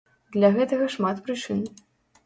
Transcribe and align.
Для 0.35 0.49
гэтага 0.55 0.89
шмат 0.95 1.23
прычын. 1.29 1.65